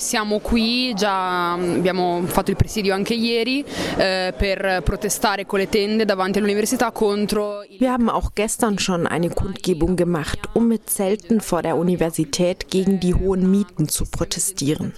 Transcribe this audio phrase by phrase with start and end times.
[0.00, 3.62] Siamo qui, già abbiamo fatto il presidio anche ieri
[3.98, 9.28] eh, per protestare con le tende davanti all'università contro Wir haben auch gestern schon eine
[9.28, 14.94] Kundgebung gemacht, um mit Zelten vor der Universität gegen die hohen Mieten zu protestieren.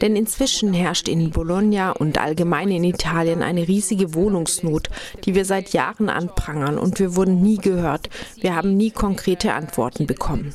[0.00, 4.88] Denn inzwischen herrscht in Bologna und allgemein in Italien eine riesige Wohnungsnot,
[5.24, 8.08] die wir seit Jahren anprangern und wir wurden nie gehört.
[8.40, 10.54] Wir haben nie konkrete Antworten bekommen.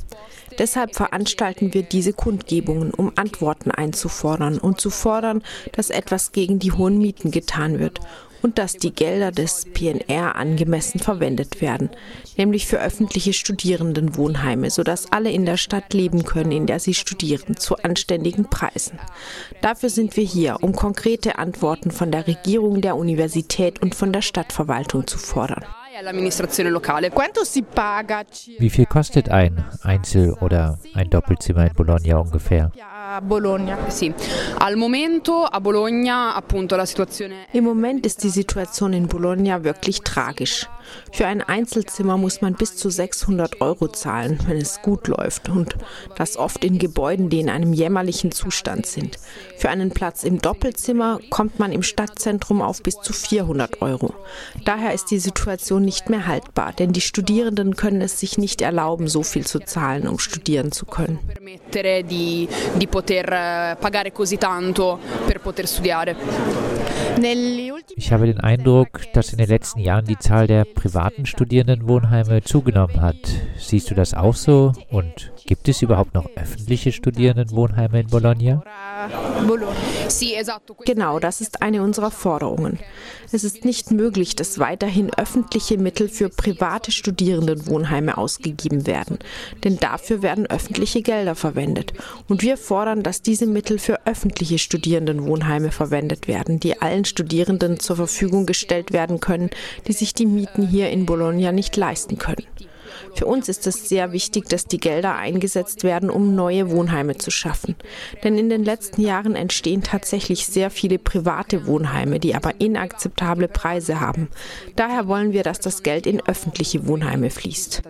[0.58, 6.72] Deshalb veranstalten wir diese Kundgebungen, um Antworten einzufordern und zu fordern, dass etwas gegen die
[6.72, 8.00] hohen Mieten getan wird
[8.42, 11.90] und dass die Gelder des PNR angemessen verwendet werden,
[12.38, 17.58] nämlich für öffentliche Studierendenwohnheime, sodass alle in der Stadt leben können, in der sie studieren,
[17.58, 19.00] zu anständigen Preisen.
[19.62, 24.22] Dafür sind wir hier, um konkrete Antworten von der Regierung, der Universität und von der
[24.22, 25.66] Stadtverwaltung zu fordern.
[28.60, 32.72] Wie viel kostet ein Einzel- oder ein Doppelzimmer in Bologna ungefähr?
[33.20, 33.90] Bologna.
[33.90, 34.14] Sì.
[34.60, 40.02] Al momento a Bologna appunto la situazione Im Moment ist die Situation in Bologna wirklich
[40.02, 40.70] tragisch.
[41.12, 45.76] Für ein Einzelzimmer muss man bis zu 600 Euro zahlen, wenn es gut läuft und
[46.16, 49.18] das oft in Gebäuden, die in einem jämmerlichen Zustand sind.
[49.58, 54.14] Für einen Platz im Doppelzimmer kommt man im Stadtzentrum auf bis zu 400 Euro.
[54.66, 59.08] Daher ist die Situation nicht mehr haltbar, denn die Studierenden können es sich nicht erlauben,
[59.08, 61.20] so viel zu zahlen, um studieren zu können.
[63.02, 66.16] Poter eh, pagare così tanto per poter studiare.
[67.96, 73.02] Ich habe den Eindruck, dass in den letzten Jahren die Zahl der privaten Studierendenwohnheime zugenommen
[73.02, 73.18] hat.
[73.58, 74.72] Siehst du das auch so?
[74.90, 78.64] Und gibt es überhaupt noch öffentliche Studierendenwohnheime in Bologna?
[80.86, 82.80] Genau, das ist eine unserer Forderungen.
[83.32, 89.20] Es ist nicht möglich, dass weiterhin öffentliche Mittel für private Studierendenwohnheime ausgegeben werden,
[89.64, 91.94] denn dafür werden öffentliche Gelder verwendet.
[92.28, 97.96] Und wir fordern, dass diese Mittel für öffentliche Studierendenwohnheime verwendet werden, die allen Studierenden zur
[97.96, 99.50] Verfügung gestellt werden können,
[99.88, 102.46] die sich die Mieten hier in Bologna nicht leisten können.
[103.16, 107.32] Für uns ist es sehr wichtig, dass die Gelder eingesetzt werden, um neue Wohnheime zu
[107.32, 107.76] schaffen.
[108.24, 114.00] Denn in den letzten Jahren entstehen tatsächlich sehr viele private Wohnheime, die aber inakzeptable Preise
[114.00, 114.30] haben.
[114.76, 117.82] Daher wollen wir, dass das Geld in öffentliche Wohnheime fließt.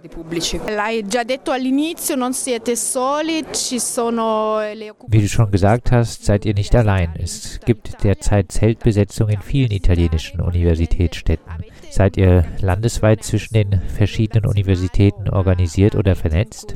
[5.07, 7.13] Wie du schon gesagt hast, seid ihr nicht allein.
[7.21, 11.51] Es gibt derzeit Zeltbesetzung in vielen italienischen Universitätsstädten.
[11.91, 16.73] Seid ihr landesweit zwischen den verschiedenen Universitäten organisiert oder vernetzt?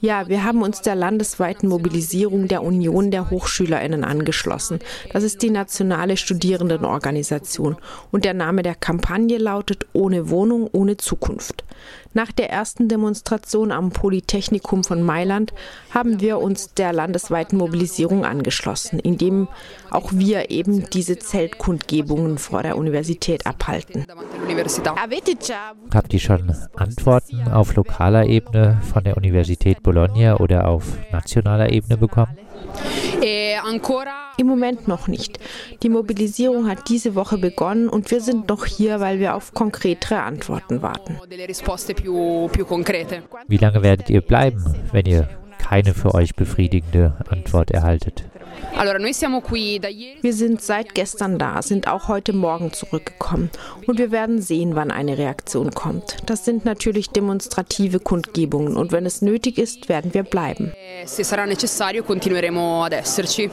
[0.00, 4.80] Ja, wir haben uns der landesweiten Mobilisierung der Union der Hochschülerinnen angeschlossen.
[5.12, 7.76] Das ist die nationale Studierendenorganisation.
[8.10, 11.64] Und der Name der Kampagne lautet Ohne Wohnung, ohne Zukunft.
[12.16, 15.52] Nach der ersten Demonstration am Polytechnikum von Mailand
[15.90, 19.48] haben wir uns der landesweiten Mobilisierung angeschlossen, indem
[19.90, 24.06] auch wir eben diese Zeltkundgebungen vor der Universität abhalten.
[25.94, 31.96] Habt ihr schon Antworten auf lokaler Ebene von der Universität Bologna oder auf nationaler Ebene
[31.96, 32.36] bekommen?
[34.38, 35.38] Im Moment noch nicht.
[35.82, 40.22] Die Mobilisierung hat diese Woche begonnen und wir sind noch hier, weil wir auf konkretere
[40.22, 41.18] Antworten warten.
[43.48, 44.62] Wie lange werdet ihr bleiben,
[44.92, 45.28] wenn ihr
[45.68, 48.22] keine für euch befriedigende Antwort erhaltet?
[50.22, 53.50] Wir sind seit gestern da, sind auch heute Morgen zurückgekommen
[53.86, 56.18] und wir werden sehen, wann eine Reaktion kommt.
[56.26, 60.72] Das sind natürlich demonstrative Kundgebungen und wenn es nötig ist, werden wir bleiben.